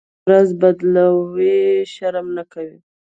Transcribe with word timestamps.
شپه 0.09 0.23
ورځ 0.27 0.49
بدلوي، 0.61 1.59
شرم 1.93 2.27
نه 2.37 2.43
کوي. 2.51 2.79